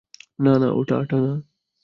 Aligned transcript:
না, 0.39 0.53
না, 0.57 0.67
ওটা 0.71 0.95
আঠা 0.97 1.17
না। 1.17 1.33